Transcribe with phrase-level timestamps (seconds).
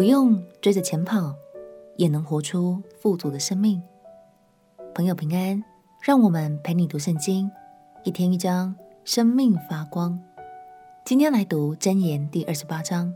[0.00, 1.34] 不用追着钱跑，
[1.96, 3.82] 也能活出富足的生命。
[4.94, 5.62] 朋友平安，
[6.00, 7.50] 让我们陪你读圣经，
[8.02, 8.74] 一天一章，
[9.04, 10.18] 生命发光。
[11.04, 13.12] 今天来读箴言第二十八章。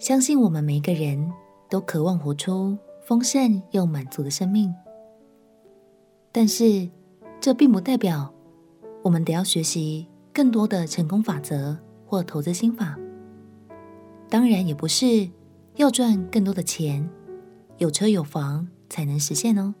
[0.00, 1.32] 相信我们每一个人
[1.68, 4.74] 都渴望活出丰盛又满足的生命，
[6.32, 6.90] 但是
[7.40, 8.34] 这并不代表
[9.04, 12.98] 我们得要学习更多的成功法则或投资心法。
[14.30, 15.28] 当然，也不是
[15.74, 17.10] 要赚更多的钱、
[17.78, 19.74] 有车有房才能实现哦。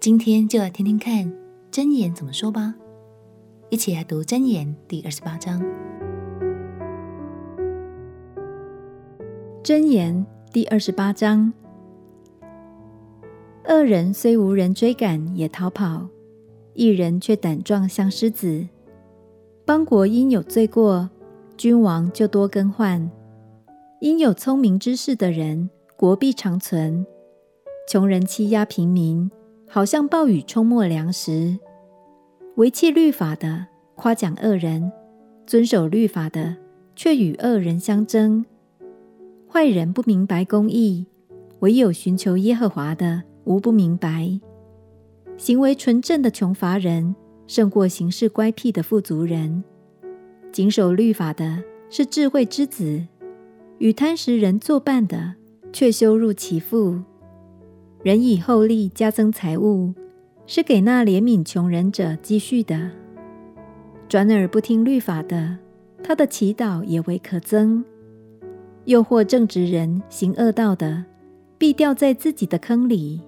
[0.00, 1.30] 今天就来听听看
[1.70, 2.74] 真言怎么说吧，
[3.68, 5.62] 一起来读真言第二十八章。
[9.62, 11.52] 真言第二十八章：
[13.68, 16.08] 恶人虽无人追赶也逃跑，
[16.72, 18.66] 一人却胆壮像狮子。
[19.66, 21.10] 邦国因有罪过，
[21.56, 23.10] 君王就多更换，
[24.00, 27.06] 因有聪明知识的人，国必长存。
[27.88, 29.30] 穷人欺压平民，
[29.68, 31.58] 好像暴雨冲没粮食。
[32.56, 34.90] 违弃律法的夸奖恶人，
[35.46, 36.56] 遵守律法的
[36.96, 38.44] 却与恶人相争。
[39.48, 41.06] 坏人不明白公义，
[41.60, 44.40] 唯有寻求耶和华的，无不明白。
[45.36, 47.14] 行为纯正的穷乏人，
[47.46, 49.62] 胜过行事乖僻的富足人。
[50.54, 53.04] 谨守律法的是智慧之子，
[53.78, 55.34] 与贪食人作伴的，
[55.72, 57.02] 却羞辱其父。
[58.04, 59.92] 人以厚利加增财物，
[60.46, 62.88] 是给那怜悯穷人者积蓄的。
[64.08, 65.58] 转而不听律法的，
[66.04, 67.82] 他的祈祷也为可憎。
[68.84, 71.04] 诱惑正直人行恶道的，
[71.58, 73.18] 必掉在自己的坑里；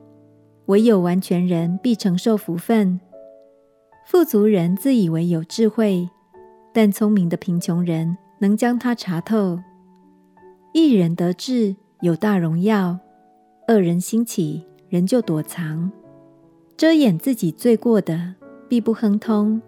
[0.67, 3.01] 唯有完全人必承受福分。
[4.07, 6.09] 富足人自以为有智慧。
[6.77, 9.59] 但聪明的贫穷人能将它查透。
[10.75, 12.99] 一人得志有大荣耀，
[13.69, 15.91] 恶人兴起人就躲藏。
[16.77, 18.35] 遮掩自己罪过的
[18.69, 19.63] 必不亨通，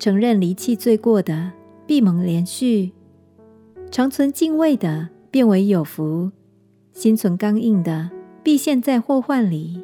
[0.00, 1.52] 承认离弃罪过的
[1.86, 2.90] 必蒙怜恤。
[3.92, 6.32] 常存敬畏的变为有福，
[6.92, 8.10] 心存刚硬的
[8.42, 9.80] 必陷在祸患里。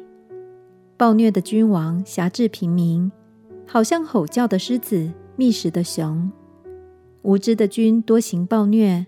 [0.97, 3.09] 暴虐的君王辖制平民，
[3.65, 6.29] 好像吼叫的狮子觅食的熊。
[7.21, 9.05] 无知的君多行暴虐，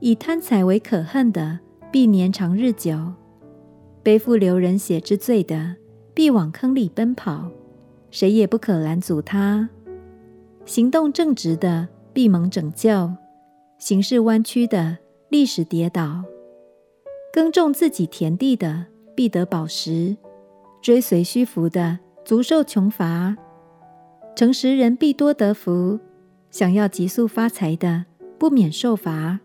[0.00, 3.12] 以贪财为可恨的，必年长日久。
[4.02, 5.76] 背负流人血之罪的，
[6.14, 7.50] 必往坑里奔跑，
[8.10, 9.68] 谁也不可拦阻他。
[10.64, 13.14] 行动正直的，必蒙拯救；
[13.78, 14.96] 行事弯曲的，
[15.28, 16.24] 立时跌倒。
[17.32, 20.16] 耕种自己田地的，必得饱食；
[20.80, 23.36] 追随虚浮的，足受穷乏。
[24.34, 26.00] 诚实人必多得福。
[26.52, 28.04] 想要急速发财的，
[28.38, 29.40] 不免受罚。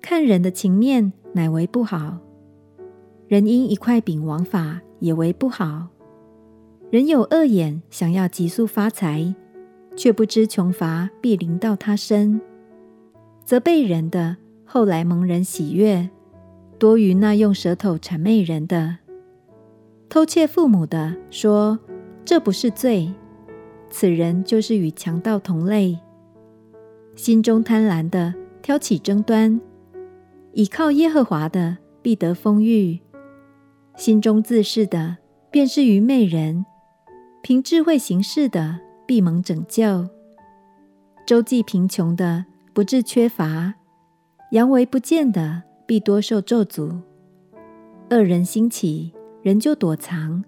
[0.00, 2.18] 看人的情面，乃为不好。
[3.28, 5.88] 人因一块饼枉法，也为不好。
[6.90, 9.34] 人有恶眼，想要急速发财，
[9.96, 12.40] 却不知穷乏必临到他身。
[13.44, 16.08] 责备人的，后来蒙人喜悦，
[16.78, 18.96] 多于那用舌头谄媚人的。
[20.08, 21.78] 偷窃父母的说
[22.24, 23.12] ：“这不是罪。”
[23.90, 25.98] 此人就是与强盗同类。
[27.16, 29.60] 心中贪婪的挑起争端，
[30.52, 32.98] 倚靠耶和华的必得丰裕；
[33.96, 35.16] 心中自恃的
[35.50, 36.66] 便是愚昧人，
[37.42, 40.08] 凭智慧行事的必蒙拯救。
[41.24, 43.74] 周济贫穷的不致缺乏，
[44.50, 47.00] 阳为不见的必多受咒诅。
[48.10, 50.42] 恶人兴起，人就躲藏；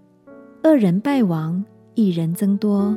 [0.64, 2.96] 恶人败亡，义人增多。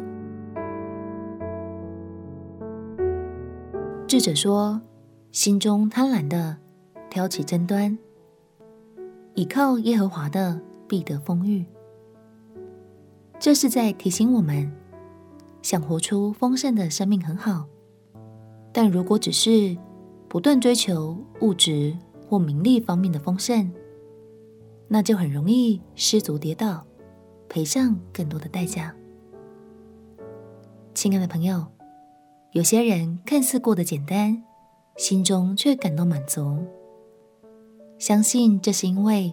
[4.10, 4.82] 智者说
[5.32, 6.58] ：“心中贪婪的
[7.12, 7.96] 挑起争端，
[9.36, 11.64] 倚靠耶和华的必得丰裕。”
[13.40, 14.72] 这是在提醒我们，
[15.62, 17.68] 想活出丰盛的生命很好，
[18.74, 19.78] 但如果只是
[20.28, 21.96] 不断追求物质
[22.28, 23.72] 或名利方面的丰盛，
[24.88, 26.84] 那就很容易失足跌倒，
[27.48, 28.92] 赔上更多的代价。
[30.96, 31.64] 亲爱的朋友。
[32.52, 34.44] 有些人看似过得简单，
[34.98, 36.58] 心中却感到满足。
[38.00, 39.32] 相信这是因为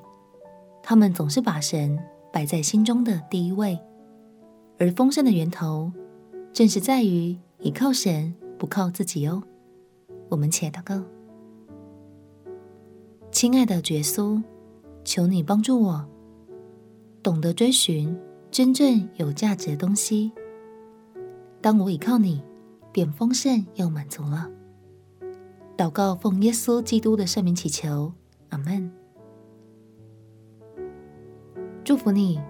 [0.83, 1.99] 他们总是把神
[2.31, 3.79] 摆在心中的第一位，
[4.79, 5.91] 而丰盛的源头
[6.53, 9.43] 正是在于倚靠神，不靠自己哦。
[10.29, 11.03] 我们且祷告：
[13.33, 14.43] 亲爱的耶稣，
[15.05, 16.07] 求你帮助我，
[17.23, 18.15] 懂得追寻
[18.51, 20.31] 真正有价值的东西。
[21.63, 22.43] 当我倚靠你。
[22.97, 24.51] 便丰盛又满足了。
[25.77, 28.11] 祷告奉耶稣基督的圣名祈求，
[28.49, 28.91] 阿门。
[31.85, 32.41] 祝福你，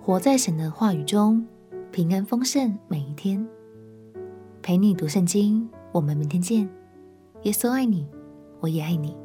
[0.00, 1.44] 活在神的话语中，
[1.90, 3.44] 平安丰盛每一天。
[4.62, 6.70] 陪你读圣经，我们明天见。
[7.42, 8.06] 耶稣爱你，
[8.60, 9.16] 我也爱你。